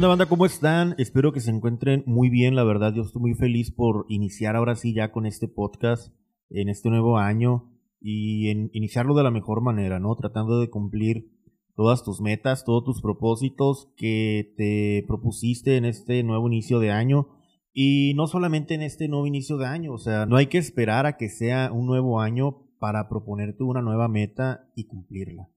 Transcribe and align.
onda, 0.00 0.08
banda? 0.08 0.26
¿Cómo 0.30 0.46
están? 0.46 0.94
Espero 0.96 1.30
que 1.30 1.40
se 1.40 1.50
encuentren 1.50 2.04
muy 2.06 2.30
bien, 2.30 2.54
la 2.54 2.64
verdad. 2.64 2.94
Yo 2.94 3.02
estoy 3.02 3.20
muy 3.20 3.34
feliz 3.34 3.70
por 3.70 4.06
iniciar 4.08 4.56
ahora 4.56 4.74
sí 4.74 4.94
ya 4.94 5.12
con 5.12 5.26
este 5.26 5.46
podcast 5.46 6.10
en 6.48 6.70
este 6.70 6.88
nuevo 6.88 7.18
año 7.18 7.70
y 8.00 8.48
en 8.48 8.70
iniciarlo 8.72 9.14
de 9.14 9.24
la 9.24 9.30
mejor 9.30 9.60
manera, 9.60 10.00
¿no? 10.00 10.16
Tratando 10.16 10.58
de 10.58 10.70
cumplir 10.70 11.30
todas 11.76 12.02
tus 12.02 12.22
metas, 12.22 12.64
todos 12.64 12.82
tus 12.82 13.02
propósitos 13.02 13.92
que 13.94 14.54
te 14.56 15.04
propusiste 15.06 15.76
en 15.76 15.84
este 15.84 16.22
nuevo 16.22 16.46
inicio 16.46 16.78
de 16.78 16.92
año. 16.92 17.28
Y 17.74 18.14
no 18.14 18.26
solamente 18.26 18.72
en 18.72 18.80
este 18.80 19.06
nuevo 19.06 19.26
inicio 19.26 19.58
de 19.58 19.66
año, 19.66 19.92
o 19.92 19.98
sea, 19.98 20.24
no 20.24 20.38
hay 20.38 20.46
que 20.46 20.56
esperar 20.56 21.04
a 21.04 21.18
que 21.18 21.28
sea 21.28 21.70
un 21.72 21.84
nuevo 21.84 22.22
año 22.22 22.62
para 22.78 23.10
proponerte 23.10 23.64
una 23.64 23.82
nueva 23.82 24.08
meta 24.08 24.66
y 24.74 24.84
cumplirla. 24.86 25.50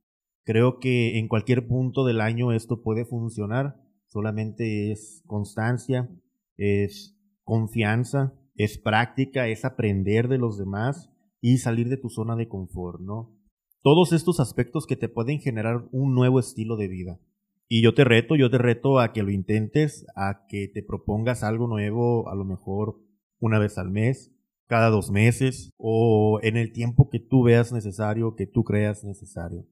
Creo 0.43 0.79
que 0.79 1.17
en 1.17 1.29
cualquier 1.29 1.65
punto 1.65 2.03
del 2.03 2.19
año 2.19 2.51
esto 2.51 2.81
puede 2.81 3.05
funcionar 3.05 3.82
solamente 4.13 4.91
es 4.91 5.23
constancia, 5.25 6.07
es 6.55 7.17
confianza, 7.43 8.33
es 8.55 8.77
práctica, 8.77 9.47
es 9.47 9.65
aprender 9.65 10.27
de 10.27 10.37
los 10.37 10.57
demás 10.57 11.09
y 11.41 11.57
salir 11.57 11.89
de 11.89 11.97
tu 11.97 12.09
zona 12.09 12.35
de 12.35 12.47
confort, 12.47 13.01
¿no? 13.01 13.35
Todos 13.81 14.13
estos 14.13 14.39
aspectos 14.39 14.85
que 14.85 14.95
te 14.95 15.09
pueden 15.09 15.39
generar 15.39 15.89
un 15.91 16.13
nuevo 16.13 16.39
estilo 16.39 16.77
de 16.77 16.87
vida. 16.87 17.19
Y 17.67 17.81
yo 17.81 17.95
te 17.95 18.03
reto, 18.03 18.35
yo 18.35 18.51
te 18.51 18.59
reto 18.59 18.99
a 18.99 19.11
que 19.11 19.23
lo 19.23 19.31
intentes, 19.31 20.05
a 20.15 20.45
que 20.47 20.67
te 20.67 20.83
propongas 20.83 21.43
algo 21.43 21.67
nuevo, 21.67 22.29
a 22.29 22.35
lo 22.35 22.45
mejor 22.45 22.99
una 23.39 23.57
vez 23.57 23.79
al 23.79 23.89
mes, 23.89 24.31
cada 24.67 24.89
dos 24.89 25.09
meses 25.09 25.71
o 25.77 26.39
en 26.43 26.55
el 26.55 26.71
tiempo 26.71 27.09
que 27.09 27.19
tú 27.19 27.43
veas 27.43 27.73
necesario, 27.73 28.35
que 28.35 28.45
tú 28.45 28.63
creas 28.63 29.03
necesario. 29.03 29.65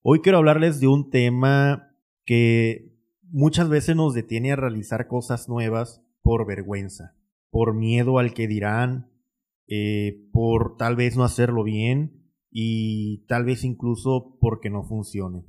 Hoy 0.00 0.20
quiero 0.20 0.38
hablarles 0.38 0.80
de 0.80 0.88
un 0.88 1.10
tema 1.10 1.94
que 2.24 2.91
muchas 3.32 3.68
veces 3.68 3.96
nos 3.96 4.14
detiene 4.14 4.52
a 4.52 4.56
realizar 4.56 5.08
cosas 5.08 5.48
nuevas 5.48 6.04
por 6.22 6.46
vergüenza, 6.46 7.16
por 7.50 7.74
miedo 7.74 8.18
al 8.18 8.34
que 8.34 8.46
dirán, 8.46 9.10
eh, 9.66 10.28
por 10.32 10.76
tal 10.76 10.96
vez 10.96 11.16
no 11.16 11.24
hacerlo 11.24 11.64
bien 11.64 12.30
y 12.50 13.24
tal 13.26 13.44
vez 13.44 13.64
incluso 13.64 14.36
porque 14.38 14.68
no 14.68 14.84
funcione. 14.84 15.46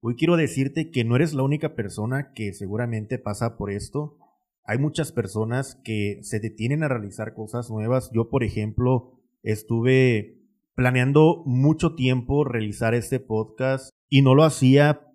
Hoy 0.00 0.14
quiero 0.14 0.36
decirte 0.36 0.90
que 0.90 1.04
no 1.04 1.16
eres 1.16 1.34
la 1.34 1.42
única 1.42 1.74
persona 1.74 2.32
que 2.32 2.52
seguramente 2.52 3.18
pasa 3.18 3.56
por 3.56 3.72
esto. 3.72 4.18
Hay 4.62 4.78
muchas 4.78 5.10
personas 5.10 5.80
que 5.84 6.20
se 6.22 6.38
detienen 6.38 6.84
a 6.84 6.88
realizar 6.88 7.34
cosas 7.34 7.70
nuevas. 7.70 8.10
Yo, 8.14 8.28
por 8.28 8.44
ejemplo, 8.44 9.20
estuve 9.42 10.44
planeando 10.76 11.42
mucho 11.44 11.96
tiempo 11.96 12.44
realizar 12.44 12.94
este 12.94 13.18
podcast 13.18 13.90
y 14.08 14.22
no 14.22 14.34
lo 14.34 14.44
hacía 14.44 15.05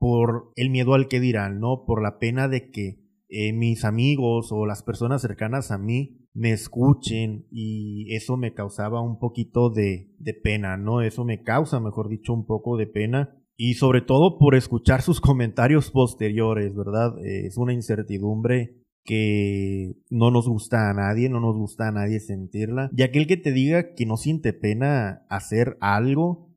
por 0.00 0.50
el 0.56 0.70
miedo 0.70 0.94
al 0.94 1.06
que 1.06 1.20
dirán, 1.20 1.60
¿no? 1.60 1.84
Por 1.86 2.02
la 2.02 2.18
pena 2.18 2.48
de 2.48 2.70
que 2.70 3.04
eh, 3.28 3.52
mis 3.52 3.84
amigos 3.84 4.50
o 4.50 4.66
las 4.66 4.82
personas 4.82 5.22
cercanas 5.22 5.70
a 5.70 5.78
mí 5.78 6.26
me 6.32 6.52
escuchen 6.52 7.46
y 7.50 8.14
eso 8.14 8.36
me 8.36 8.54
causaba 8.54 9.02
un 9.02 9.18
poquito 9.18 9.68
de, 9.68 10.12
de 10.18 10.34
pena, 10.34 10.76
¿no? 10.78 11.02
Eso 11.02 11.24
me 11.24 11.42
causa, 11.42 11.78
mejor 11.80 12.08
dicho, 12.08 12.32
un 12.32 12.46
poco 12.46 12.76
de 12.78 12.86
pena 12.86 13.36
y 13.56 13.74
sobre 13.74 14.00
todo 14.00 14.38
por 14.38 14.54
escuchar 14.54 15.02
sus 15.02 15.20
comentarios 15.20 15.90
posteriores, 15.90 16.74
¿verdad? 16.74 17.18
Eh, 17.22 17.46
es 17.46 17.58
una 17.58 17.74
incertidumbre 17.74 18.78
que 19.04 19.96
no 20.08 20.30
nos 20.30 20.48
gusta 20.48 20.88
a 20.88 20.94
nadie, 20.94 21.28
no 21.28 21.40
nos 21.40 21.56
gusta 21.56 21.88
a 21.88 21.92
nadie 21.92 22.20
sentirla. 22.20 22.90
Y 22.96 23.02
aquel 23.02 23.26
que 23.26 23.36
te 23.36 23.52
diga 23.52 23.94
que 23.94 24.06
no 24.06 24.16
siente 24.16 24.54
pena 24.54 25.26
hacer 25.28 25.76
algo, 25.80 26.49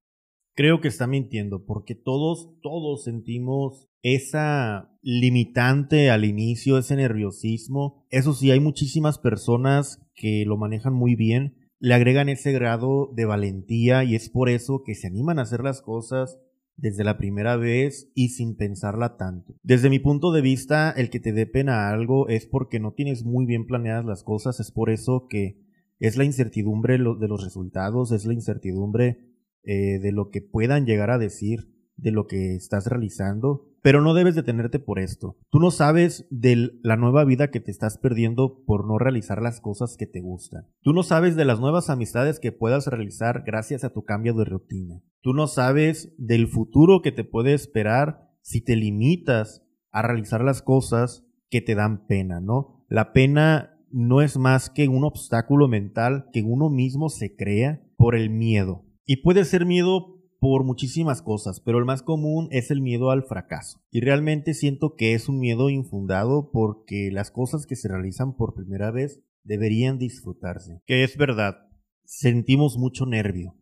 creo 0.55 0.81
que 0.81 0.87
está 0.87 1.07
mintiendo, 1.07 1.65
porque 1.65 1.95
todos, 1.95 2.49
todos 2.61 3.03
sentimos 3.03 3.89
esa 4.01 4.91
limitante 5.01 6.09
al 6.09 6.25
inicio, 6.25 6.77
ese 6.77 6.95
nerviosismo. 6.95 8.05
Eso 8.09 8.33
sí, 8.33 8.51
hay 8.51 8.59
muchísimas 8.59 9.17
personas 9.17 10.01
que 10.15 10.43
lo 10.45 10.57
manejan 10.57 10.93
muy 10.93 11.15
bien, 11.15 11.55
le 11.79 11.93
agregan 11.93 12.29
ese 12.29 12.51
grado 12.51 13.11
de 13.13 13.25
valentía 13.25 14.03
y 14.03 14.15
es 14.15 14.29
por 14.29 14.49
eso 14.49 14.83
que 14.85 14.95
se 14.95 15.07
animan 15.07 15.39
a 15.39 15.43
hacer 15.43 15.61
las 15.61 15.81
cosas 15.81 16.39
desde 16.75 17.03
la 17.03 17.17
primera 17.17 17.55
vez 17.55 18.11
y 18.15 18.29
sin 18.29 18.55
pensarla 18.55 19.17
tanto. 19.17 19.55
Desde 19.63 19.89
mi 19.89 19.99
punto 19.99 20.31
de 20.31 20.41
vista, 20.41 20.91
el 20.91 21.09
que 21.09 21.19
te 21.19 21.33
dé 21.33 21.45
pena 21.45 21.89
algo 21.89 22.27
es 22.29 22.45
porque 22.45 22.79
no 22.79 22.93
tienes 22.93 23.23
muy 23.23 23.45
bien 23.45 23.65
planeadas 23.65 24.05
las 24.05 24.23
cosas, 24.23 24.59
es 24.59 24.71
por 24.71 24.89
eso 24.89 25.27
que 25.29 25.61
es 25.99 26.17
la 26.17 26.23
incertidumbre 26.23 26.97
de 26.97 27.27
los 27.27 27.43
resultados, 27.43 28.11
es 28.11 28.25
la 28.25 28.33
incertidumbre 28.33 29.32
eh, 29.63 29.99
de 29.99 30.11
lo 30.11 30.29
que 30.29 30.41
puedan 30.41 30.85
llegar 30.85 31.11
a 31.11 31.17
decir, 31.17 31.69
de 31.95 32.11
lo 32.11 32.27
que 32.27 32.55
estás 32.55 32.87
realizando, 32.87 33.69
pero 33.83 34.01
no 34.01 34.13
debes 34.13 34.35
detenerte 34.35 34.79
por 34.79 34.97
esto. 34.97 35.37
Tú 35.49 35.59
no 35.59 35.69
sabes 35.69 36.25
de 36.29 36.71
la 36.81 36.95
nueva 36.95 37.25
vida 37.25 37.51
que 37.51 37.59
te 37.59 37.69
estás 37.69 37.97
perdiendo 37.97 38.63
por 38.65 38.87
no 38.87 38.97
realizar 38.97 39.41
las 39.41 39.59
cosas 39.59 39.97
que 39.97 40.07
te 40.07 40.21
gustan. 40.21 40.67
Tú 40.81 40.93
no 40.93 41.03
sabes 41.03 41.35
de 41.35 41.45
las 41.45 41.59
nuevas 41.59 41.89
amistades 41.89 42.39
que 42.39 42.53
puedas 42.53 42.87
realizar 42.87 43.43
gracias 43.45 43.83
a 43.83 43.91
tu 43.91 44.05
cambio 44.05 44.33
de 44.33 44.45
rutina. 44.45 45.01
Tú 45.21 45.33
no 45.33 45.47
sabes 45.47 46.13
del 46.17 46.47
futuro 46.47 47.01
que 47.01 47.11
te 47.11 47.25
puede 47.25 47.53
esperar 47.53 48.29
si 48.41 48.63
te 48.63 48.77
limitas 48.77 49.65
a 49.91 50.01
realizar 50.01 50.43
las 50.43 50.61
cosas 50.61 51.25
que 51.49 51.61
te 51.61 51.75
dan 51.75 52.07
pena, 52.07 52.39
¿no? 52.39 52.85
La 52.87 53.11
pena 53.13 53.77
no 53.91 54.21
es 54.21 54.37
más 54.37 54.69
que 54.69 54.87
un 54.87 55.03
obstáculo 55.03 55.67
mental 55.67 56.29
que 56.33 56.41
uno 56.41 56.69
mismo 56.69 57.09
se 57.09 57.35
crea 57.35 57.83
por 57.95 58.15
el 58.15 58.29
miedo. 58.29 58.82
Y 59.05 59.17
puede 59.17 59.45
ser 59.45 59.65
miedo 59.65 60.21
por 60.39 60.65
muchísimas 60.65 61.21
cosas, 61.21 61.61
pero 61.61 61.79
el 61.79 61.85
más 61.85 62.01
común 62.01 62.49
es 62.51 62.69
el 62.69 62.81
miedo 62.81 63.11
al 63.11 63.23
fracaso. 63.23 63.79
Y 63.91 64.01
realmente 64.01 64.53
siento 64.53 64.95
que 64.95 65.13
es 65.13 65.29
un 65.29 65.39
miedo 65.39 65.69
infundado 65.69 66.51
porque 66.51 67.09
las 67.11 67.31
cosas 67.31 67.65
que 67.65 67.77
se 67.77 67.87
realizan 67.87 68.35
por 68.35 68.53
primera 68.53 68.91
vez 68.91 69.23
deberían 69.43 69.97
disfrutarse. 69.97 70.81
Que 70.85 71.05
es 71.05 71.15
verdad, 71.15 71.69
sentimos 72.03 72.77
mucho 72.77 73.05
nervio, 73.05 73.55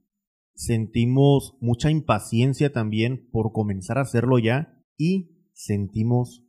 sentimos 0.56 1.56
mucha 1.62 1.92
impaciencia 1.92 2.74
también 2.74 3.30
por 3.32 3.52
comenzar 3.52 4.00
a 4.00 4.02
hacerlo 4.02 4.40
ya 4.40 4.84
y 4.98 5.48
sentimos 5.54 6.44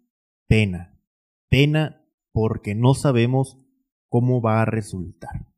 pena. 0.49 0.99
Pena 1.51 2.07
porque 2.33 2.75
no 2.75 2.95
sabemos 2.95 3.59
cómo 4.09 4.41
va 4.41 4.63
a 4.63 4.65
resultar. 4.65 5.52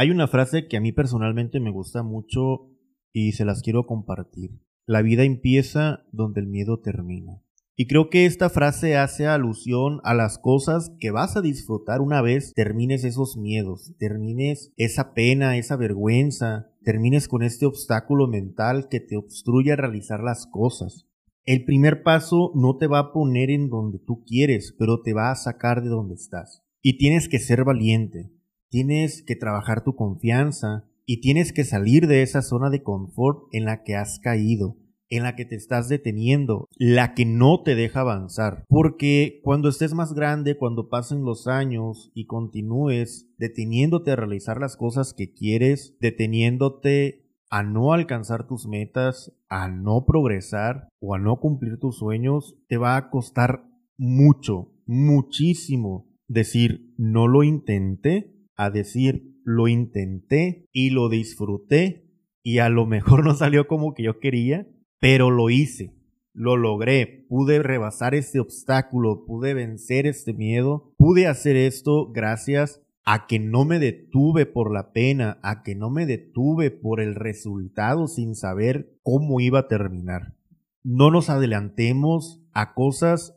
Hay 0.00 0.12
una 0.12 0.28
frase 0.28 0.68
que 0.68 0.76
a 0.76 0.80
mí 0.80 0.92
personalmente 0.92 1.58
me 1.58 1.72
gusta 1.72 2.04
mucho 2.04 2.70
y 3.12 3.32
se 3.32 3.44
las 3.44 3.62
quiero 3.62 3.84
compartir. 3.84 4.52
La 4.86 5.02
vida 5.02 5.24
empieza 5.24 6.04
donde 6.12 6.40
el 6.40 6.46
miedo 6.46 6.78
termina. 6.78 7.42
Y 7.74 7.88
creo 7.88 8.08
que 8.08 8.24
esta 8.24 8.48
frase 8.48 8.96
hace 8.96 9.26
alusión 9.26 9.98
a 10.04 10.14
las 10.14 10.38
cosas 10.38 10.92
que 11.00 11.10
vas 11.10 11.36
a 11.36 11.40
disfrutar 11.40 12.00
una 12.00 12.22
vez 12.22 12.52
termines 12.54 13.02
esos 13.02 13.36
miedos, 13.36 13.92
termines 13.98 14.72
esa 14.76 15.14
pena, 15.14 15.56
esa 15.56 15.74
vergüenza, 15.74 16.70
termines 16.84 17.26
con 17.26 17.42
este 17.42 17.66
obstáculo 17.66 18.28
mental 18.28 18.86
que 18.88 19.00
te 19.00 19.16
obstruye 19.16 19.72
a 19.72 19.76
realizar 19.76 20.22
las 20.22 20.46
cosas. 20.46 21.08
El 21.44 21.64
primer 21.64 22.04
paso 22.04 22.52
no 22.54 22.76
te 22.76 22.86
va 22.86 23.00
a 23.00 23.12
poner 23.12 23.50
en 23.50 23.68
donde 23.68 23.98
tú 23.98 24.22
quieres, 24.24 24.76
pero 24.78 25.02
te 25.02 25.12
va 25.12 25.32
a 25.32 25.34
sacar 25.34 25.82
de 25.82 25.88
donde 25.88 26.14
estás. 26.14 26.62
Y 26.82 26.98
tienes 26.98 27.28
que 27.28 27.40
ser 27.40 27.64
valiente, 27.64 28.30
tienes 28.70 29.22
que 29.22 29.36
trabajar 29.36 29.84
tu 29.84 29.94
confianza 29.94 30.84
y 31.06 31.20
tienes 31.20 31.52
que 31.52 31.64
salir 31.64 32.06
de 32.06 32.22
esa 32.22 32.42
zona 32.42 32.70
de 32.70 32.82
confort 32.82 33.44
en 33.52 33.64
la 33.64 33.82
que 33.82 33.96
has 33.96 34.18
caído, 34.18 34.76
en 35.08 35.22
la 35.22 35.36
que 35.36 35.44
te 35.44 35.54
estás 35.54 35.88
deteniendo, 35.88 36.68
la 36.76 37.14
que 37.14 37.24
no 37.24 37.62
te 37.62 37.74
deja 37.74 38.00
avanzar. 38.00 38.64
Porque 38.68 39.40
cuando 39.42 39.68
estés 39.68 39.94
más 39.94 40.12
grande, 40.12 40.56
cuando 40.56 40.88
pasen 40.90 41.24
los 41.24 41.46
años 41.46 42.10
y 42.14 42.26
continúes 42.26 43.26
deteniéndote 43.38 44.10
a 44.10 44.16
realizar 44.16 44.60
las 44.60 44.76
cosas 44.76 45.14
que 45.14 45.32
quieres, 45.32 45.96
deteniéndote 46.00 47.24
a 47.50 47.62
no 47.62 47.94
alcanzar 47.94 48.46
tus 48.46 48.66
metas, 48.66 49.32
a 49.48 49.68
no 49.68 50.04
progresar 50.04 50.88
o 51.00 51.14
a 51.14 51.18
no 51.18 51.36
cumplir 51.40 51.78
tus 51.78 51.96
sueños, 51.96 52.56
te 52.68 52.76
va 52.76 52.96
a 52.96 53.08
costar 53.08 53.64
mucho, 53.96 54.72
muchísimo 54.84 56.06
decir, 56.28 56.92
no 56.98 57.26
lo 57.26 57.42
intenté 57.42 58.37
a 58.58 58.70
decir, 58.70 59.40
lo 59.44 59.68
intenté 59.68 60.66
y 60.72 60.90
lo 60.90 61.08
disfruté 61.08 62.04
y 62.42 62.58
a 62.58 62.68
lo 62.68 62.84
mejor 62.84 63.24
no 63.24 63.34
salió 63.34 63.66
como 63.66 63.94
que 63.94 64.02
yo 64.02 64.18
quería, 64.18 64.66
pero 65.00 65.30
lo 65.30 65.48
hice, 65.48 65.94
lo 66.34 66.56
logré, 66.56 67.24
pude 67.28 67.62
rebasar 67.62 68.14
este 68.14 68.40
obstáculo, 68.40 69.24
pude 69.24 69.54
vencer 69.54 70.06
este 70.06 70.34
miedo, 70.34 70.92
pude 70.98 71.26
hacer 71.26 71.56
esto 71.56 72.10
gracias 72.12 72.82
a 73.04 73.26
que 73.26 73.38
no 73.38 73.64
me 73.64 73.78
detuve 73.78 74.44
por 74.44 74.72
la 74.72 74.92
pena, 74.92 75.38
a 75.42 75.62
que 75.62 75.74
no 75.74 75.88
me 75.88 76.04
detuve 76.04 76.70
por 76.70 77.00
el 77.00 77.14
resultado 77.14 78.06
sin 78.06 78.34
saber 78.34 78.98
cómo 79.02 79.40
iba 79.40 79.60
a 79.60 79.68
terminar. 79.68 80.34
No 80.82 81.10
nos 81.10 81.30
adelantemos 81.30 82.42
a 82.52 82.74
cosas 82.74 83.34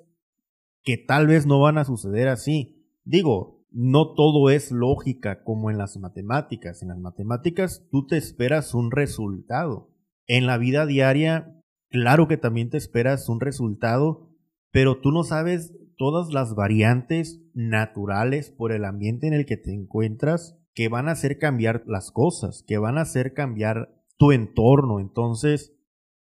que 0.83 0.97
tal 0.97 1.27
vez 1.27 1.45
no 1.45 1.59
van 1.59 1.77
a 1.77 1.85
suceder 1.85 2.27
así. 2.27 2.85
Digo, 3.05 3.60
no 3.71 4.13
todo 4.13 4.49
es 4.49 4.71
lógica 4.71 5.43
como 5.43 5.71
en 5.71 5.77
las 5.77 5.97
matemáticas. 5.97 6.81
En 6.81 6.89
las 6.89 6.99
matemáticas 6.99 7.87
tú 7.89 8.05
te 8.05 8.17
esperas 8.17 8.73
un 8.73 8.91
resultado. 8.91 9.89
En 10.27 10.45
la 10.45 10.57
vida 10.57 10.85
diaria, 10.85 11.55
claro 11.89 12.27
que 12.27 12.37
también 12.37 12.69
te 12.69 12.77
esperas 12.77 13.29
un 13.29 13.39
resultado, 13.39 14.29
pero 14.71 14.99
tú 14.99 15.11
no 15.11 15.23
sabes 15.23 15.73
todas 15.97 16.33
las 16.33 16.55
variantes 16.55 17.41
naturales 17.53 18.51
por 18.51 18.71
el 18.71 18.85
ambiente 18.85 19.27
en 19.27 19.33
el 19.33 19.45
que 19.45 19.57
te 19.57 19.73
encuentras 19.73 20.57
que 20.73 20.89
van 20.89 21.07
a 21.07 21.11
hacer 21.11 21.37
cambiar 21.37 21.83
las 21.85 22.11
cosas, 22.11 22.63
que 22.67 22.77
van 22.77 22.97
a 22.97 23.01
hacer 23.01 23.33
cambiar 23.33 23.93
tu 24.17 24.31
entorno. 24.31 24.99
Entonces, 24.99 25.73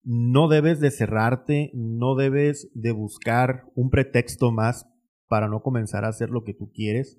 no 0.03 0.49
debes 0.49 0.81
de 0.81 0.91
cerrarte, 0.91 1.71
no 1.75 2.15
debes 2.15 2.71
de 2.75 2.93
buscar 2.93 3.65
un 3.75 3.91
pretexto 3.91 4.53
más 4.53 4.87
para 5.29 5.49
no 5.49 5.63
comenzar 5.63 6.05
a 6.05 6.09
hacer 6.09 6.31
lo 6.31 6.45
que 6.45 6.53
tú 6.53 6.71
quieres, 6.73 7.19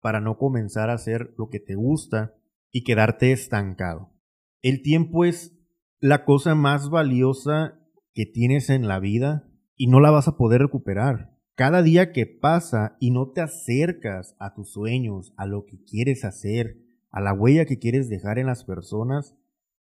para 0.00 0.20
no 0.20 0.38
comenzar 0.38 0.90
a 0.90 0.94
hacer 0.94 1.34
lo 1.36 1.48
que 1.48 1.60
te 1.60 1.74
gusta 1.74 2.34
y 2.70 2.84
quedarte 2.84 3.32
estancado. 3.32 4.12
El 4.62 4.82
tiempo 4.82 5.24
es 5.24 5.56
la 6.00 6.24
cosa 6.24 6.54
más 6.54 6.90
valiosa 6.90 7.78
que 8.14 8.26
tienes 8.26 8.70
en 8.70 8.88
la 8.88 8.98
vida 8.98 9.48
y 9.76 9.86
no 9.86 10.00
la 10.00 10.10
vas 10.10 10.28
a 10.28 10.36
poder 10.36 10.62
recuperar. 10.62 11.36
Cada 11.54 11.82
día 11.82 12.12
que 12.12 12.26
pasa 12.26 12.96
y 13.00 13.10
no 13.10 13.30
te 13.32 13.42
acercas 13.42 14.34
a 14.38 14.54
tus 14.54 14.72
sueños, 14.72 15.34
a 15.36 15.46
lo 15.46 15.66
que 15.66 15.82
quieres 15.84 16.24
hacer, 16.24 16.78
a 17.10 17.20
la 17.20 17.34
huella 17.34 17.66
que 17.66 17.78
quieres 17.78 18.08
dejar 18.08 18.38
en 18.38 18.46
las 18.46 18.64
personas, 18.64 19.36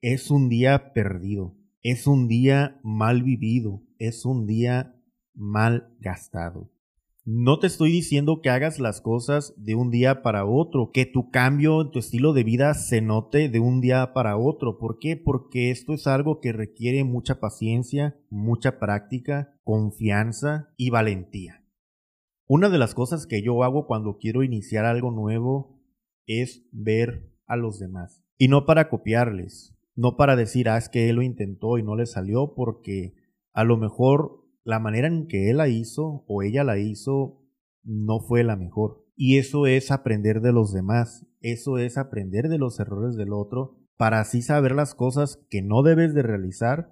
es 0.02 0.31
un 0.31 0.50
día 0.50 0.94
perdido, 0.94 1.56
es 1.81 2.08
un 2.08 2.28
día 2.28 2.80
mal 2.84 3.24
vivido, 3.24 3.84
es 4.00 4.25
un 4.25 4.48
día 4.48 4.96
mal 5.34 5.96
gastado. 6.00 6.72
No 7.23 7.59
te 7.59 7.68
estoy 7.68 7.91
diciendo 7.91 8.41
que 8.41 8.50
hagas 8.50 8.79
las 8.79 9.00
cosas 9.00 9.53
de 9.56 9.75
un 9.75 9.91
día 9.91 10.23
para 10.23 10.44
otro, 10.44 10.89
que 10.91 11.06
tu 11.06 11.29
cambio 11.29 11.79
en 11.81 11.91
tu 11.91 12.00
estilo 12.00 12.33
de 12.33 12.44
vida 12.44 12.73
se 12.73 13.00
note 13.01 13.47
de 13.47 13.59
un 13.59 13.79
día 13.79 14.12
para 14.13 14.38
otro. 14.38 14.79
¿Por 14.79 14.97
qué? 14.97 15.18
Porque 15.18 15.69
esto 15.69 15.94
es 15.94 16.07
algo 16.07 16.39
que 16.39 16.51
requiere 16.51 17.03
mucha 17.03 17.39
paciencia, 17.39 18.19
mucha 18.31 18.79
práctica, 18.79 19.56
confianza 19.63 20.73
y 20.77 20.89
valentía. 20.89 21.63
Una 22.47 22.69
de 22.69 22.79
las 22.79 22.95
cosas 22.95 23.27
que 23.27 23.44
yo 23.44 23.63
hago 23.63 23.85
cuando 23.85 24.17
quiero 24.17 24.41
iniciar 24.41 24.85
algo 24.85 25.12
nuevo 25.12 25.79
es 26.25 26.67
ver 26.71 27.31
a 27.45 27.56
los 27.56 27.77
demás. 27.77 28.25
Y 28.39 28.47
no 28.47 28.65
para 28.65 28.89
copiarles, 28.89 29.77
no 29.95 30.17
para 30.17 30.35
decir, 30.35 30.69
ah, 30.69 30.77
es 30.77 30.89
que 30.89 31.07
él 31.07 31.17
lo 31.17 31.21
intentó 31.21 31.77
y 31.77 31.83
no 31.83 31.95
le 31.95 32.07
salió, 32.07 32.56
porque 32.56 33.13
a 33.53 33.63
lo 33.63 33.77
mejor 33.77 34.40
la 34.63 34.80
manera 34.80 35.08
en 35.08 35.28
que 35.28 35.50
él 35.50 35.58
la 35.58 35.68
hizo 35.68 36.24
o 36.28 36.44
ella 36.44 36.63
la 36.63 36.78
hizo 36.78 37.42
no 37.84 38.19
fue 38.19 38.44
la 38.44 38.56
mejor. 38.56 39.06
Y 39.16 39.38
eso 39.38 39.68
es 39.68 39.92
aprender 39.92 40.42
de 40.42 40.54
los 40.54 40.74
demás, 40.74 41.28
eso 41.42 41.78
es 41.78 41.98
aprender 41.98 42.50
de 42.50 42.58
los 42.58 42.80
errores 42.80 43.16
del 43.16 43.34
otro 43.34 43.78
para 43.98 44.19
así 44.19 44.42
saber 44.42 44.72
las 44.72 44.96
cosas 44.96 45.46
que 45.50 45.62
no 45.62 45.84
debes 45.84 46.13
de 46.16 46.24
realizar 46.24 46.92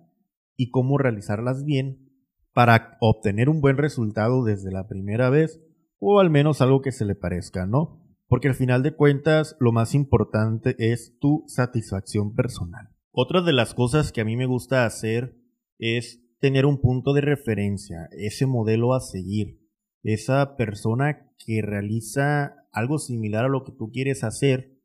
y 0.56 0.70
cómo 0.70 0.98
realizarlas 0.98 1.64
bien 1.64 2.10
para 2.54 2.98
obtener 3.00 3.50
un 3.50 3.62
buen 3.62 3.78
resultado 3.78 4.44
desde 4.44 4.72
la 4.72 4.88
primera 4.88 5.30
vez 5.30 5.60
o 6.00 6.20
al 6.20 6.30
menos 6.30 6.62
algo 6.62 6.82
que 6.82 6.92
se 6.92 7.06
le 7.06 7.16
parezca, 7.16 7.66
¿no? 7.66 8.06
Porque 8.28 8.48
al 8.48 8.54
final 8.54 8.84
de 8.84 8.96
cuentas 8.96 9.56
lo 9.60 9.72
más 9.72 9.96
importante 9.96 10.76
es 10.78 11.18
tu 11.20 11.44
satisfacción 11.48 12.36
personal. 12.36 12.90
Otra 13.12 13.42
de 13.42 13.54
las 13.54 13.74
cosas 13.74 14.12
que 14.12 14.22
a 14.22 14.26
mí 14.26 14.38
me 14.38 14.46
gusta 14.46 14.86
hacer 14.86 15.36
es 15.80 16.24
tener 16.40 16.66
un 16.66 16.80
punto 16.80 17.14
de 17.14 17.22
referencia, 17.22 18.10
ese 18.12 18.46
modelo 18.46 18.94
a 18.94 19.02
seguir, 19.02 19.60
esa 20.04 20.56
persona 20.56 21.34
que 21.46 21.62
realiza 21.62 22.66
algo 22.72 22.98
similar 22.98 23.46
a 23.46 23.50
lo 23.50 23.64
que 23.64 23.72
tú 23.72 23.92
quieres 23.92 24.24
hacer 24.24 24.78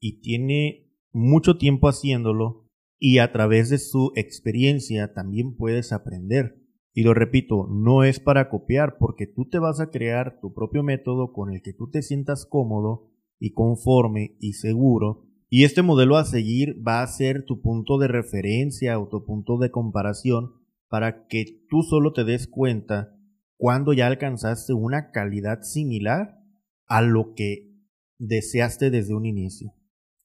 y 0.00 0.20
tiene 0.20 0.90
mucho 1.12 1.58
tiempo 1.58 1.88
haciéndolo 1.88 2.68
y 2.98 3.18
a 3.18 3.32
través 3.32 3.68
de 3.68 3.78
su 3.78 4.12
experiencia 4.14 5.12
también 5.12 5.56
puedes 5.56 5.92
aprender. 5.92 6.62
Y 6.94 7.02
lo 7.02 7.12
repito, 7.12 7.66
no 7.70 8.04
es 8.04 8.20
para 8.20 8.48
copiar 8.48 8.96
porque 8.98 9.26
tú 9.26 9.46
te 9.48 9.58
vas 9.58 9.80
a 9.80 9.90
crear 9.90 10.40
tu 10.40 10.54
propio 10.54 10.82
método 10.82 11.32
con 11.32 11.52
el 11.52 11.60
que 11.60 11.74
tú 11.74 11.90
te 11.90 12.00
sientas 12.00 12.46
cómodo 12.46 13.10
y 13.38 13.52
conforme 13.52 14.36
y 14.40 14.54
seguro. 14.54 15.26
Y 15.50 15.64
este 15.64 15.82
modelo 15.82 16.16
a 16.16 16.24
seguir 16.24 16.76
va 16.86 17.02
a 17.02 17.06
ser 17.06 17.44
tu 17.44 17.60
punto 17.60 17.98
de 17.98 18.08
referencia 18.08 18.98
o 18.98 19.08
tu 19.08 19.26
punto 19.26 19.58
de 19.58 19.70
comparación 19.70 20.52
para 20.88 21.26
que 21.26 21.44
tú 21.68 21.82
solo 21.82 22.12
te 22.12 22.24
des 22.24 22.46
cuenta 22.46 23.12
cuando 23.56 23.92
ya 23.92 24.06
alcanzaste 24.06 24.72
una 24.72 25.10
calidad 25.10 25.62
similar 25.62 26.38
a 26.86 27.02
lo 27.02 27.34
que 27.34 27.72
deseaste 28.18 28.90
desde 28.90 29.14
un 29.14 29.26
inicio. 29.26 29.72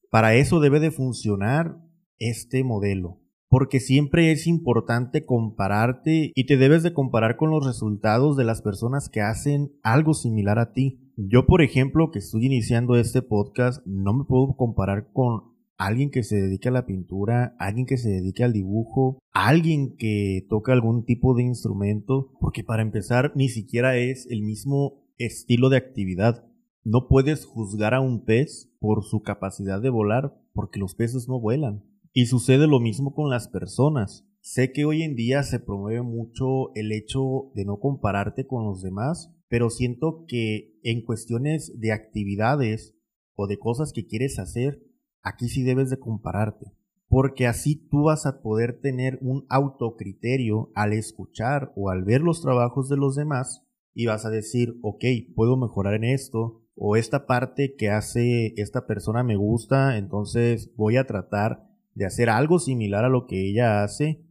Para 0.09 0.35
eso 0.35 0.59
debe 0.59 0.79
de 0.79 0.91
funcionar 0.91 1.77
este 2.19 2.63
modelo, 2.63 3.21
porque 3.47 3.79
siempre 3.79 4.31
es 4.31 4.45
importante 4.45 5.25
compararte 5.25 6.31
y 6.35 6.45
te 6.45 6.57
debes 6.57 6.83
de 6.83 6.93
comparar 6.93 7.37
con 7.37 7.49
los 7.49 7.65
resultados 7.65 8.37
de 8.37 8.43
las 8.43 8.61
personas 8.61 9.09
que 9.09 9.21
hacen 9.21 9.71
algo 9.83 10.13
similar 10.13 10.59
a 10.59 10.73
ti. 10.73 11.13
Yo, 11.15 11.45
por 11.45 11.61
ejemplo, 11.61 12.11
que 12.11 12.19
estoy 12.19 12.45
iniciando 12.45 12.95
este 12.95 13.21
podcast, 13.21 13.85
no 13.85 14.13
me 14.13 14.25
puedo 14.25 14.55
comparar 14.55 15.11
con 15.13 15.50
alguien 15.81 16.11
que 16.11 16.21
se 16.21 16.39
dedique 16.39 16.69
a 16.69 16.71
la 16.71 16.85
pintura, 16.85 17.55
alguien 17.57 17.87
que 17.87 17.97
se 17.97 18.09
dedique 18.09 18.43
al 18.43 18.53
dibujo, 18.53 19.19
alguien 19.31 19.95
que 19.97 20.45
toca 20.47 20.73
algún 20.73 21.05
tipo 21.05 21.33
de 21.33 21.41
instrumento, 21.41 22.31
porque 22.39 22.63
para 22.63 22.83
empezar 22.83 23.31
ni 23.35 23.49
siquiera 23.49 23.97
es 23.97 24.27
el 24.29 24.43
mismo 24.43 25.03
estilo 25.17 25.69
de 25.69 25.77
actividad. 25.77 26.45
No 26.83 27.07
puedes 27.07 27.45
juzgar 27.45 27.95
a 27.95 27.99
un 27.99 28.25
pez 28.25 28.71
por 28.79 29.03
su 29.03 29.23
capacidad 29.23 29.81
de 29.81 29.89
volar, 29.89 30.37
porque 30.53 30.79
los 30.79 30.93
peces 30.93 31.27
no 31.27 31.39
vuelan. 31.39 31.83
Y 32.13 32.27
sucede 32.27 32.67
lo 32.67 32.79
mismo 32.79 33.15
con 33.15 33.31
las 33.31 33.47
personas. 33.47 34.27
Sé 34.39 34.71
que 34.71 34.85
hoy 34.85 35.01
en 35.01 35.15
día 35.15 35.41
se 35.41 35.59
promueve 35.59 36.03
mucho 36.03 36.75
el 36.75 36.91
hecho 36.91 37.51
de 37.55 37.65
no 37.65 37.79
compararte 37.79 38.45
con 38.45 38.65
los 38.65 38.83
demás, 38.83 39.33
pero 39.47 39.71
siento 39.71 40.25
que 40.27 40.79
en 40.83 41.03
cuestiones 41.03 41.79
de 41.79 41.91
actividades 41.91 42.95
o 43.33 43.47
de 43.47 43.57
cosas 43.57 43.93
que 43.93 44.05
quieres 44.05 44.37
hacer, 44.37 44.90
aquí 45.21 45.49
sí 45.49 45.63
debes 45.63 45.89
de 45.89 45.99
compararte, 45.99 46.73
porque 47.07 47.47
así 47.47 47.75
tú 47.75 48.03
vas 48.03 48.25
a 48.25 48.41
poder 48.41 48.79
tener 48.79 49.19
un 49.21 49.45
autocriterio 49.49 50.71
al 50.75 50.93
escuchar 50.93 51.71
o 51.75 51.89
al 51.89 52.03
ver 52.03 52.21
los 52.21 52.41
trabajos 52.41 52.89
de 52.89 52.97
los 52.97 53.15
demás 53.15 53.63
y 53.93 54.05
vas 54.05 54.25
a 54.25 54.29
decir, 54.29 54.77
ok, 54.81 55.03
puedo 55.35 55.57
mejorar 55.57 55.95
en 55.95 56.05
esto, 56.05 56.61
o 56.75 56.95
esta 56.95 57.27
parte 57.27 57.75
que 57.75 57.89
hace 57.89 58.53
esta 58.57 58.87
persona 58.87 59.23
me 59.23 59.35
gusta, 59.35 59.97
entonces 59.97 60.73
voy 60.75 60.97
a 60.97 61.05
tratar 61.05 61.67
de 61.93 62.05
hacer 62.05 62.29
algo 62.29 62.59
similar 62.59 63.05
a 63.05 63.09
lo 63.09 63.27
que 63.27 63.49
ella 63.49 63.83
hace, 63.83 64.23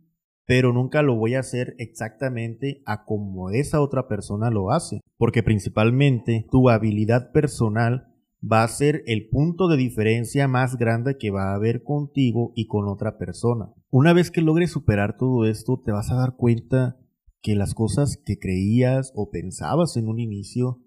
pero 0.46 0.72
nunca 0.72 1.02
lo 1.02 1.14
voy 1.14 1.34
a 1.34 1.40
hacer 1.40 1.76
exactamente 1.78 2.82
a 2.86 3.04
como 3.04 3.50
esa 3.50 3.80
otra 3.80 4.08
persona 4.08 4.50
lo 4.50 4.72
hace, 4.72 5.00
porque 5.16 5.42
principalmente 5.42 6.46
tu 6.50 6.70
habilidad 6.70 7.30
personal 7.30 8.09
va 8.42 8.62
a 8.62 8.68
ser 8.68 9.02
el 9.06 9.28
punto 9.28 9.68
de 9.68 9.76
diferencia 9.76 10.48
más 10.48 10.76
grande 10.76 11.16
que 11.18 11.30
va 11.30 11.50
a 11.50 11.54
haber 11.54 11.82
contigo 11.82 12.52
y 12.54 12.66
con 12.66 12.88
otra 12.88 13.18
persona. 13.18 13.72
Una 13.90 14.12
vez 14.12 14.30
que 14.30 14.40
logres 14.40 14.70
superar 14.70 15.16
todo 15.16 15.44
esto, 15.44 15.82
te 15.84 15.92
vas 15.92 16.10
a 16.10 16.16
dar 16.16 16.36
cuenta 16.36 16.96
que 17.42 17.54
las 17.54 17.74
cosas 17.74 18.16
que 18.24 18.38
creías 18.38 19.12
o 19.14 19.30
pensabas 19.30 19.96
en 19.96 20.08
un 20.08 20.20
inicio 20.20 20.82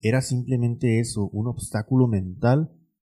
era 0.00 0.22
simplemente 0.22 0.98
eso, 0.98 1.28
un 1.32 1.46
obstáculo 1.46 2.08
mental 2.08 2.72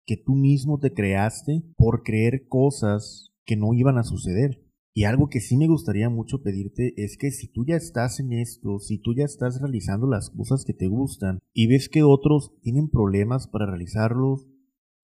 que 0.06 0.16
tú 0.16 0.34
mismo 0.34 0.78
te 0.78 0.92
creaste 0.92 1.62
por 1.76 2.02
creer 2.02 2.46
cosas 2.48 3.32
que 3.44 3.56
no 3.56 3.74
iban 3.74 3.98
a 3.98 4.02
suceder. 4.02 4.64
Y 4.92 5.04
algo 5.04 5.28
que 5.28 5.40
sí 5.40 5.56
me 5.56 5.68
gustaría 5.68 6.11
mucho 6.11 6.42
pedirte 6.42 6.94
es 6.97 7.16
que 7.16 7.30
si 7.30 7.47
tú 7.47 7.64
ya 7.64 7.76
estás 7.76 8.18
en 8.18 8.32
esto, 8.32 8.80
si 8.80 8.99
tú 8.99 9.14
ya 9.14 9.25
estás 9.25 9.61
realizando 9.61 10.09
las 10.09 10.30
cosas 10.30 10.64
que 10.64 10.75
te 10.75 10.88
gustan 10.88 11.38
y 11.52 11.68
ves 11.68 11.88
que 11.88 12.02
otros 12.02 12.52
tienen 12.61 12.88
problemas 12.88 13.47
para 13.47 13.66
realizarlos, 13.66 14.49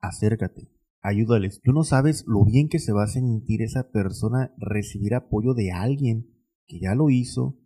acércate, 0.01 0.73
ayúdales. 1.03 1.61
Tú 1.63 1.73
no 1.73 1.85
sabes 1.85 2.25
lo 2.27 2.45
bien 2.45 2.69
que 2.69 2.81
se 2.81 2.93
va 2.93 3.05
a 3.05 3.09
sentir 3.09 3.63
esa 3.63 3.91
persona 3.91 4.53
recibir 4.59 5.15
apoyo 5.15 5.55
de 5.55 5.71
alguien 5.71 6.35
que 6.67 6.81
ya 6.81 6.97
lo 6.97 7.09
hizo, 7.09 7.57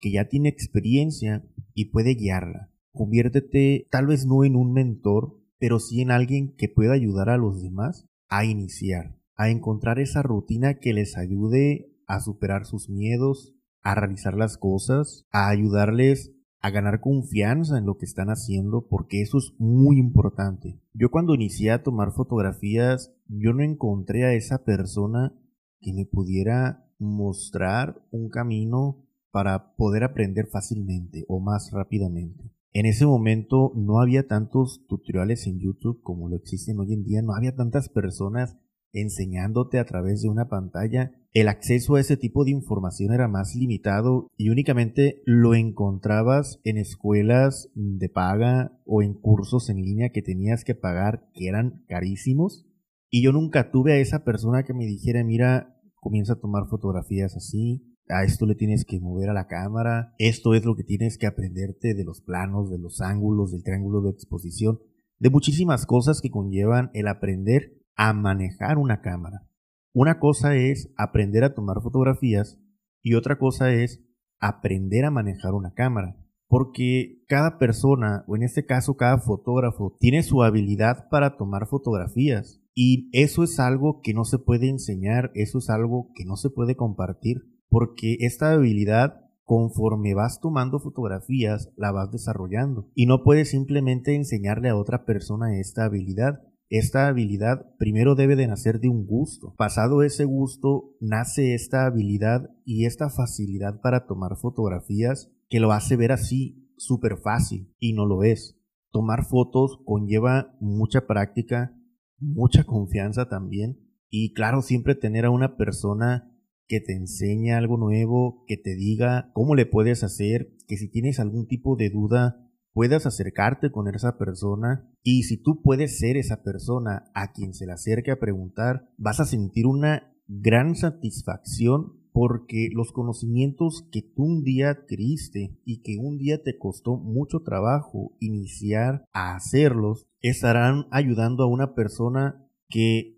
que 0.00 0.10
ya 0.10 0.28
tiene 0.28 0.48
experiencia 0.48 1.48
y 1.74 1.86
puede 1.86 2.16
guiarla. 2.16 2.72
Conviértete 2.92 3.86
tal 3.90 4.08
vez 4.08 4.26
no 4.26 4.42
en 4.42 4.56
un 4.56 4.72
mentor, 4.72 5.40
pero 5.58 5.78
sí 5.78 6.00
en 6.00 6.10
alguien 6.10 6.56
que 6.56 6.68
pueda 6.68 6.94
ayudar 6.94 7.28
a 7.28 7.36
los 7.36 7.62
demás 7.62 8.08
a 8.28 8.44
iniciar 8.44 9.16
a 9.36 9.50
encontrar 9.50 9.98
esa 9.98 10.22
rutina 10.22 10.74
que 10.74 10.92
les 10.92 11.16
ayude 11.16 11.92
a 12.06 12.20
superar 12.20 12.64
sus 12.64 12.88
miedos, 12.88 13.54
a 13.82 13.94
realizar 13.94 14.34
las 14.34 14.58
cosas, 14.58 15.26
a 15.30 15.48
ayudarles 15.48 16.32
a 16.60 16.70
ganar 16.70 17.00
confianza 17.00 17.78
en 17.78 17.86
lo 17.86 17.96
que 17.96 18.06
están 18.06 18.28
haciendo, 18.28 18.88
porque 18.88 19.22
eso 19.22 19.38
es 19.38 19.52
muy 19.58 19.98
importante. 19.98 20.80
Yo 20.94 21.10
cuando 21.10 21.34
inicié 21.34 21.70
a 21.70 21.84
tomar 21.84 22.10
fotografías, 22.10 23.14
yo 23.28 23.52
no 23.52 23.62
encontré 23.62 24.24
a 24.24 24.34
esa 24.34 24.64
persona 24.64 25.32
que 25.80 25.92
me 25.92 26.06
pudiera 26.06 26.84
mostrar 26.98 28.02
un 28.10 28.30
camino 28.30 29.06
para 29.30 29.76
poder 29.76 30.02
aprender 30.02 30.48
fácilmente 30.48 31.24
o 31.28 31.38
más 31.38 31.70
rápidamente. 31.72 32.50
En 32.72 32.86
ese 32.86 33.06
momento 33.06 33.72
no 33.76 34.00
había 34.00 34.26
tantos 34.26 34.84
tutoriales 34.88 35.46
en 35.46 35.60
YouTube 35.60 36.02
como 36.02 36.28
lo 36.28 36.36
existen 36.36 36.80
hoy 36.80 36.94
en 36.94 37.04
día, 37.04 37.22
no 37.22 37.34
había 37.34 37.54
tantas 37.54 37.88
personas 37.88 38.56
enseñándote 39.00 39.78
a 39.78 39.84
través 39.84 40.22
de 40.22 40.28
una 40.28 40.48
pantalla, 40.48 41.12
el 41.32 41.48
acceso 41.48 41.94
a 41.94 42.00
ese 42.00 42.16
tipo 42.16 42.44
de 42.44 42.50
información 42.50 43.12
era 43.12 43.28
más 43.28 43.54
limitado 43.54 44.28
y 44.36 44.48
únicamente 44.48 45.22
lo 45.26 45.54
encontrabas 45.54 46.60
en 46.64 46.78
escuelas 46.78 47.70
de 47.74 48.08
paga 48.08 48.80
o 48.86 49.02
en 49.02 49.14
cursos 49.14 49.68
en 49.68 49.82
línea 49.82 50.10
que 50.10 50.22
tenías 50.22 50.64
que 50.64 50.74
pagar 50.74 51.28
que 51.34 51.48
eran 51.48 51.84
carísimos. 51.88 52.66
Y 53.10 53.22
yo 53.22 53.32
nunca 53.32 53.70
tuve 53.70 53.92
a 53.92 53.98
esa 53.98 54.24
persona 54.24 54.62
que 54.64 54.72
me 54.72 54.86
dijera, 54.86 55.22
mira, 55.24 55.78
comienza 55.96 56.34
a 56.34 56.40
tomar 56.40 56.68
fotografías 56.68 57.36
así, 57.36 57.96
a 58.08 58.24
esto 58.24 58.46
le 58.46 58.54
tienes 58.54 58.84
que 58.84 59.00
mover 59.00 59.28
a 59.28 59.34
la 59.34 59.46
cámara, 59.46 60.14
esto 60.18 60.54
es 60.54 60.64
lo 60.64 60.76
que 60.76 60.84
tienes 60.84 61.18
que 61.18 61.26
aprenderte 61.26 61.94
de 61.94 62.04
los 62.04 62.20
planos, 62.20 62.70
de 62.70 62.78
los 62.78 63.00
ángulos, 63.00 63.52
del 63.52 63.62
triángulo 63.62 64.00
de 64.00 64.10
exposición, 64.10 64.78
de 65.18 65.30
muchísimas 65.30 65.86
cosas 65.86 66.20
que 66.20 66.30
conllevan 66.30 66.90
el 66.94 67.08
aprender 67.08 67.75
a 67.96 68.12
manejar 68.12 68.78
una 68.78 69.00
cámara. 69.00 69.46
Una 69.92 70.18
cosa 70.18 70.54
es 70.54 70.92
aprender 70.96 71.44
a 71.44 71.54
tomar 71.54 71.80
fotografías 71.82 72.60
y 73.02 73.14
otra 73.14 73.38
cosa 73.38 73.72
es 73.72 74.04
aprender 74.38 75.04
a 75.04 75.10
manejar 75.10 75.54
una 75.54 75.72
cámara. 75.72 76.16
Porque 76.48 77.24
cada 77.26 77.58
persona, 77.58 78.24
o 78.28 78.36
en 78.36 78.44
este 78.44 78.66
caso 78.66 78.96
cada 78.96 79.18
fotógrafo, 79.18 79.96
tiene 79.98 80.22
su 80.22 80.42
habilidad 80.44 81.08
para 81.10 81.36
tomar 81.36 81.66
fotografías. 81.66 82.62
Y 82.72 83.08
eso 83.12 83.42
es 83.42 83.58
algo 83.58 84.00
que 84.02 84.14
no 84.14 84.24
se 84.24 84.38
puede 84.38 84.68
enseñar, 84.68 85.32
eso 85.34 85.58
es 85.58 85.70
algo 85.70 86.12
que 86.14 86.24
no 86.24 86.36
se 86.36 86.50
puede 86.50 86.76
compartir 86.76 87.56
porque 87.68 88.16
esta 88.20 88.52
habilidad 88.52 89.20
conforme 89.44 90.14
vas 90.14 90.40
tomando 90.40 90.80
fotografías 90.80 91.72
la 91.76 91.92
vas 91.92 92.10
desarrollando 92.10 92.90
y 92.94 93.06
no 93.06 93.22
puedes 93.22 93.50
simplemente 93.50 94.14
enseñarle 94.14 94.68
a 94.68 94.76
otra 94.76 95.04
persona 95.04 95.58
esta 95.58 95.84
habilidad. 95.84 96.40
Esta 96.68 97.06
habilidad 97.06 97.76
primero 97.78 98.16
debe 98.16 98.34
de 98.34 98.48
nacer 98.48 98.80
de 98.80 98.88
un 98.88 99.06
gusto. 99.06 99.54
Pasado 99.56 100.02
ese 100.02 100.24
gusto 100.24 100.96
nace 101.00 101.54
esta 101.54 101.86
habilidad 101.86 102.50
y 102.64 102.86
esta 102.86 103.08
facilidad 103.08 103.80
para 103.80 104.06
tomar 104.06 104.36
fotografías 104.36 105.30
que 105.48 105.60
lo 105.60 105.70
hace 105.70 105.94
ver 105.96 106.10
así 106.10 106.72
súper 106.76 107.18
fácil 107.18 107.72
y 107.78 107.92
no 107.92 108.04
lo 108.04 108.24
es. 108.24 108.58
Tomar 108.90 109.24
fotos 109.26 109.80
conlleva 109.84 110.56
mucha 110.60 111.06
práctica, 111.06 111.72
mucha 112.18 112.64
confianza 112.64 113.28
también 113.28 113.78
y 114.10 114.32
claro 114.32 114.60
siempre 114.60 114.96
tener 114.96 115.24
a 115.24 115.30
una 115.30 115.56
persona 115.56 116.32
que 116.66 116.80
te 116.80 116.94
enseñe 116.94 117.52
algo 117.52 117.76
nuevo, 117.76 118.44
que 118.48 118.56
te 118.56 118.74
diga 118.74 119.30
cómo 119.34 119.54
le 119.54 119.66
puedes 119.66 120.02
hacer, 120.02 120.56
que 120.66 120.76
si 120.76 120.90
tienes 120.90 121.20
algún 121.20 121.46
tipo 121.46 121.76
de 121.76 121.90
duda, 121.90 122.50
puedas 122.76 123.06
acercarte 123.06 123.70
con 123.70 123.88
esa 123.88 124.18
persona 124.18 124.86
y 125.02 125.22
si 125.22 125.38
tú 125.38 125.62
puedes 125.62 125.98
ser 125.98 126.18
esa 126.18 126.42
persona 126.42 127.10
a 127.14 127.32
quien 127.32 127.54
se 127.54 127.64
le 127.64 127.72
acerque 127.72 128.10
a 128.10 128.18
preguntar, 128.18 128.86
vas 128.98 129.18
a 129.18 129.24
sentir 129.24 129.66
una 129.66 130.14
gran 130.28 130.74
satisfacción 130.74 131.94
porque 132.12 132.68
los 132.74 132.92
conocimientos 132.92 133.88
que 133.90 134.02
tú 134.02 134.24
un 134.24 134.42
día 134.42 134.68
adquiriste 134.68 135.58
y 135.64 135.80
que 135.80 135.96
un 135.96 136.18
día 136.18 136.42
te 136.42 136.58
costó 136.58 136.98
mucho 136.98 137.40
trabajo 137.40 138.14
iniciar 138.20 139.06
a 139.14 139.34
hacerlos, 139.34 140.06
estarán 140.20 140.84
ayudando 140.90 141.44
a 141.44 141.48
una 141.48 141.74
persona 141.74 142.46
que 142.68 143.16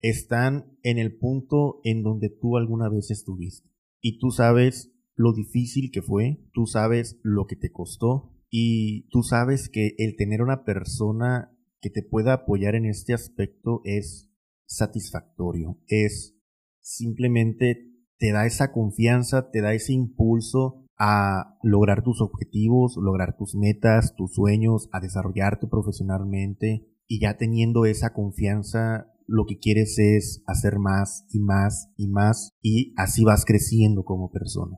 están 0.00 0.78
en 0.82 0.96
el 0.96 1.18
punto 1.18 1.82
en 1.84 2.02
donde 2.02 2.30
tú 2.30 2.56
alguna 2.56 2.88
vez 2.88 3.10
estuviste. 3.10 3.68
Y 4.00 4.18
tú 4.18 4.30
sabes 4.30 4.90
lo 5.16 5.34
difícil 5.34 5.90
que 5.92 6.00
fue, 6.00 6.42
tú 6.54 6.64
sabes 6.64 7.20
lo 7.22 7.44
que 7.46 7.56
te 7.56 7.70
costó 7.70 8.39
y 8.50 9.08
tú 9.10 9.22
sabes 9.22 9.68
que 9.68 9.94
el 9.98 10.16
tener 10.16 10.42
una 10.42 10.64
persona 10.64 11.56
que 11.80 11.88
te 11.90 12.02
pueda 12.02 12.32
apoyar 12.34 12.74
en 12.74 12.84
este 12.84 13.14
aspecto 13.14 13.80
es 13.84 14.28
satisfactorio, 14.66 15.78
es 15.86 16.36
simplemente 16.80 17.90
te 18.18 18.32
da 18.32 18.46
esa 18.46 18.72
confianza, 18.72 19.50
te 19.50 19.62
da 19.62 19.72
ese 19.72 19.94
impulso 19.94 20.84
a 20.98 21.56
lograr 21.62 22.02
tus 22.02 22.20
objetivos, 22.20 22.96
lograr 23.00 23.36
tus 23.38 23.54
metas, 23.54 24.14
tus 24.16 24.34
sueños, 24.34 24.90
a 24.92 25.00
desarrollarte 25.00 25.66
profesionalmente 25.66 26.86
y 27.06 27.20
ya 27.20 27.38
teniendo 27.38 27.86
esa 27.86 28.12
confianza 28.12 29.06
lo 29.26 29.46
que 29.46 29.58
quieres 29.58 29.98
es 29.98 30.42
hacer 30.46 30.78
más 30.78 31.24
y 31.30 31.38
más 31.38 31.88
y 31.96 32.08
más 32.08 32.50
y 32.60 32.92
así 32.96 33.24
vas 33.24 33.44
creciendo 33.44 34.04
como 34.04 34.30
persona. 34.30 34.76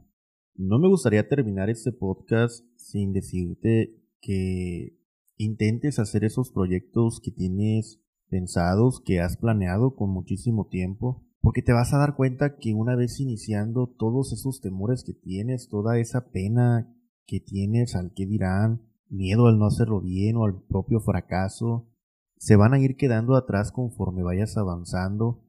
No 0.55 0.79
me 0.79 0.89
gustaría 0.89 1.29
terminar 1.29 1.71
este 1.71 1.93
podcast 1.93 2.63
sin 2.77 3.15
decirte 3.15 3.99
que 4.21 4.99
intentes 5.39 5.99
hacer 5.99 6.25
esos 6.25 6.51
proyectos 6.51 7.21
que 7.21 7.31
tienes 7.31 8.03
pensados, 8.29 9.01
que 9.01 9.21
has 9.21 9.39
planeado 9.39 9.97
con 9.97 10.11
muchísimo 10.11 10.67
tiempo, 10.67 11.25
porque 11.41 11.63
te 11.63 11.73
vas 11.73 11.95
a 11.95 11.99
dar 11.99 12.17
cuenta 12.17 12.57
que 12.57 12.75
una 12.75 12.97
vez 12.97 13.19
iniciando 13.19 13.87
todos 13.87 14.33
esos 14.35 14.61
temores 14.61 15.05
que 15.05 15.15
tienes, 15.15 15.69
toda 15.69 15.99
esa 15.99 16.31
pena 16.31 16.95
que 17.27 17.41
tienes 17.41 17.95
al 17.97 18.13
que 18.13 18.27
dirán, 18.27 18.83
miedo 19.09 19.47
al 19.47 19.59
no 19.59 19.65
hacerlo 19.65 20.03
bien 20.03 20.37
o 20.37 20.45
al 20.45 20.63
propio 20.63 21.01
fracaso, 21.01 21.89
se 22.37 22.57
van 22.57 22.75
a 22.75 22.79
ir 22.79 22.97
quedando 22.97 23.37
atrás 23.37 23.73
conforme 23.73 24.23
vayas 24.23 24.59
avanzando 24.59 25.45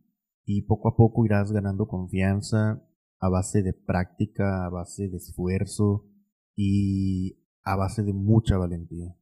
y 0.46 0.62
poco 0.62 0.88
a 0.88 0.96
poco 0.96 1.26
irás 1.26 1.52
ganando 1.52 1.88
confianza 1.88 2.88
a 3.24 3.30
base 3.30 3.64
de 3.64 3.72
práctica, 3.72 4.66
a 4.66 4.70
base 4.70 5.08
de 5.08 5.16
esfuerzo 5.16 6.12
y 6.58 7.40
a 7.64 7.78
base 7.78 8.04
de 8.04 8.12
mucha 8.12 8.58
valentía. 8.58 9.16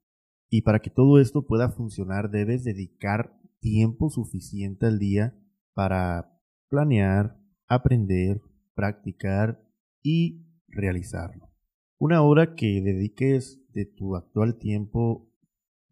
Y 0.49 0.63
para 0.63 0.79
que 0.79 0.89
todo 0.89 1.19
esto 1.19 1.45
pueda 1.45 1.69
funcionar 1.69 2.31
debes 2.31 2.63
dedicar 2.63 3.39
tiempo 3.59 4.09
suficiente 4.09 4.87
al 4.87 4.97
día 4.97 5.37
para 5.75 6.35
planear, 6.67 7.39
aprender, 7.67 8.41
practicar 8.73 9.63
y 10.01 10.47
realizarlo. 10.67 11.51
Una 11.99 12.23
hora 12.23 12.55
que 12.55 12.81
dediques 12.81 13.61
de 13.71 13.85
tu 13.85 14.15
actual 14.15 14.57
tiempo 14.57 15.31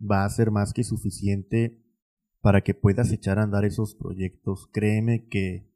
va 0.01 0.25
a 0.25 0.29
ser 0.29 0.49
más 0.49 0.73
que 0.73 0.83
suficiente 0.83 1.85
para 2.41 2.61
que 2.61 2.73
puedas 2.73 3.11
echar 3.11 3.37
a 3.37 3.43
andar 3.43 3.65
esos 3.65 3.93
proyectos. 3.93 4.67
Créeme 4.73 5.27
que 5.27 5.68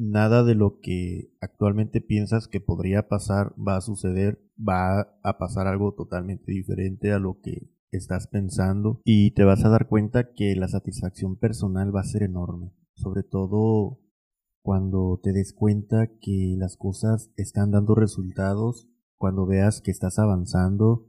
nada 0.00 0.44
de 0.44 0.54
lo 0.54 0.80
que 0.80 1.30
actualmente 1.42 2.00
piensas 2.00 2.48
que 2.48 2.60
podría 2.60 3.06
pasar 3.06 3.54
va 3.56 3.76
a 3.76 3.82
suceder, 3.82 4.42
va 4.58 5.18
a 5.22 5.36
pasar 5.38 5.66
algo 5.66 5.92
totalmente 5.92 6.52
diferente 6.52 7.12
a 7.12 7.18
lo 7.18 7.38
que 7.42 7.70
estás 7.90 8.26
pensando 8.26 9.02
y 9.04 9.32
te 9.32 9.44
vas 9.44 9.64
a 9.64 9.68
dar 9.68 9.88
cuenta 9.88 10.32
que 10.32 10.56
la 10.56 10.68
satisfacción 10.68 11.36
personal 11.36 11.94
va 11.94 12.00
a 12.00 12.04
ser 12.04 12.22
enorme, 12.22 12.72
sobre 12.94 13.24
todo 13.24 14.00
cuando 14.62 15.20
te 15.22 15.32
des 15.32 15.52
cuenta 15.52 16.08
que 16.20 16.54
las 16.56 16.78
cosas 16.78 17.30
están 17.36 17.70
dando 17.70 17.94
resultados, 17.94 18.88
cuando 19.18 19.44
veas 19.44 19.82
que 19.82 19.90
estás 19.90 20.18
avanzando 20.18 21.08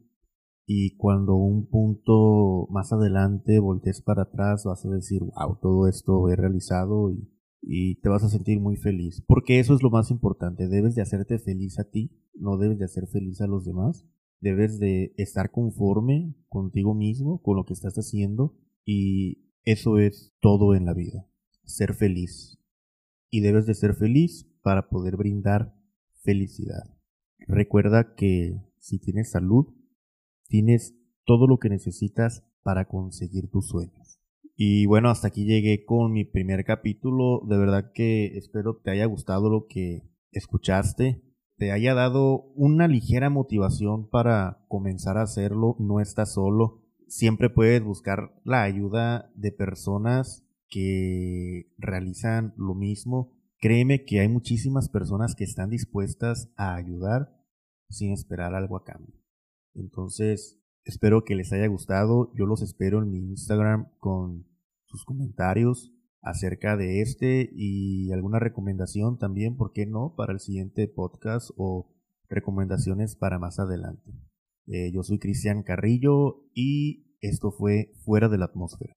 y 0.66 0.98
cuando 0.98 1.36
un 1.36 1.70
punto 1.70 2.68
más 2.70 2.92
adelante 2.92 3.60
voltees 3.60 4.02
para 4.02 4.24
atrás 4.24 4.66
vas 4.66 4.86
a 4.86 4.90
decir, 4.90 5.22
wow, 5.24 5.58
todo 5.62 5.88
esto 5.88 6.28
he 6.30 6.36
realizado 6.36 7.10
y, 7.12 7.30
y, 7.62 7.96
te 8.02 8.10
vas 8.10 8.24
a 8.24 8.30
sentir 8.30 8.60
muy 8.60 8.76
feliz. 8.76 9.24
Porque 9.28 9.60
eso 9.60 9.76
es 9.76 9.84
lo 9.84 9.90
más 9.90 10.12
importante, 10.12 10.68
debes 10.68 10.96
de 10.96 11.02
hacerte 11.02 11.40
feliz 11.40 11.80
a 11.80 11.90
ti, 11.90 12.12
no 12.34 12.58
debes 12.58 12.80
de 12.80 12.86
hacer 12.86 13.08
feliz 13.08 13.42
a 13.42 13.48
los 13.48 13.66
demás. 13.66 14.06
Debes 14.40 14.80
de 14.80 15.14
estar 15.18 15.52
conforme 15.52 16.34
contigo 16.50 16.96
mismo, 16.96 17.44
con 17.44 17.56
lo 17.56 17.64
que 17.64 17.74
estás 17.74 17.94
haciendo 17.94 18.58
y 18.84 19.52
eso 19.64 20.00
es 20.00 20.34
todo 20.40 20.74
en 20.74 20.86
la 20.86 20.96
vida, 20.96 21.28
ser 21.64 21.94
feliz. 21.94 22.58
Y 23.30 23.42
debes 23.42 23.68
de 23.68 23.76
ser 23.76 23.94
feliz 23.94 24.50
para 24.64 24.90
poder 24.90 25.16
brindar 25.16 25.76
felicidad. 26.24 26.98
Recuerda 27.48 28.16
que 28.16 28.60
si 28.80 29.00
tienes 29.00 29.30
salud, 29.30 29.68
tienes 30.48 30.96
todo 31.26 31.48
lo 31.48 31.60
que 31.60 31.70
necesitas 31.70 32.44
para 32.64 32.88
conseguir 32.88 33.50
tus 33.50 33.68
sueños. 33.68 34.21
Y 34.64 34.86
bueno, 34.86 35.10
hasta 35.10 35.30
aquí 35.30 35.44
llegué 35.44 35.86
con 35.86 36.12
mi 36.14 36.24
primer 36.24 36.64
capítulo. 36.64 37.42
De 37.48 37.58
verdad 37.58 37.92
que 37.96 38.38
espero 38.38 38.76
te 38.76 38.92
haya 38.92 39.08
gustado 39.08 39.50
lo 39.50 39.66
que 39.66 40.04
escuchaste, 40.32 41.24
te 41.58 41.72
haya 41.72 41.96
dado 41.96 42.44
una 42.54 42.88
ligera 42.88 43.32
motivación 43.32 44.08
para 44.08 44.64
comenzar 44.68 45.18
a 45.18 45.24
hacerlo. 45.24 45.78
No 45.80 46.00
estás 46.00 46.36
solo. 46.36 46.84
Siempre 47.08 47.50
puedes 47.50 47.84
buscar 47.84 48.40
la 48.44 48.62
ayuda 48.62 49.32
de 49.34 49.52
personas 49.52 50.46
que 50.70 51.74
realizan 51.80 52.54
lo 52.56 52.76
mismo. 52.76 53.34
Créeme 53.58 54.06
que 54.06 54.20
hay 54.20 54.28
muchísimas 54.28 54.90
personas 54.90 55.34
que 55.34 55.44
están 55.44 55.72
dispuestas 55.72 56.52
a 56.56 56.76
ayudar 56.76 57.36
sin 57.90 58.12
esperar 58.12 58.54
algo 58.54 58.78
a 58.78 58.84
cambio. 58.84 59.16
Entonces, 59.74 60.62
espero 60.84 61.24
que 61.24 61.34
les 61.34 61.52
haya 61.52 61.66
gustado. 61.66 62.32
Yo 62.36 62.46
los 62.46 62.62
espero 62.62 63.02
en 63.02 63.10
mi 63.10 63.18
Instagram 63.32 63.88
con 63.98 64.51
sus 64.92 65.06
comentarios 65.06 65.94
acerca 66.22 66.78
de 66.78 67.02
este 67.02 67.50
y 67.56 68.12
alguna 68.12 68.40
recomendación 68.40 69.18
también, 69.18 69.56
¿por 69.56 69.72
qué 69.72 69.86
no?, 69.86 70.14
para 70.16 70.34
el 70.34 70.40
siguiente 70.40 70.88
podcast 70.88 71.50
o 71.58 71.90
recomendaciones 72.30 73.16
para 73.16 73.40
más 73.40 73.58
adelante. 73.60 74.12
Eh, 74.68 74.92
yo 74.94 75.02
soy 75.04 75.18
Cristian 75.18 75.64
Carrillo 75.64 76.44
y 76.54 77.18
esto 77.22 77.52
fue 77.52 77.94
Fuera 78.04 78.30
de 78.30 78.38
la 78.38 78.46
Atmósfera. 78.46 78.94